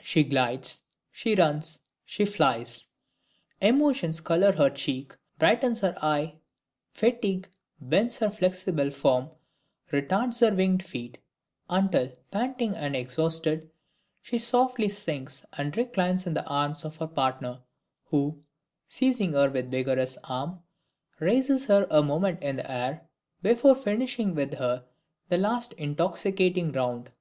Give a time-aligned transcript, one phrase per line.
[0.00, 0.82] She glides,
[1.12, 2.88] she runs, she flies;
[3.60, 6.40] emotion colors her cheek, brightens her eye;
[6.90, 7.48] fatigue
[7.80, 9.30] bends her flexile form,
[9.92, 11.18] retards her winged feet,
[11.70, 13.70] until, panting and exhausted,
[14.20, 17.60] she softly sinks and reclines in the arms of her partner,
[18.06, 18.42] who,
[18.88, 20.60] seizing her with vigorous arm,
[21.20, 23.06] raises her a moment in the air,
[23.42, 24.84] before finishing with her
[25.28, 27.12] the last intoxicating round.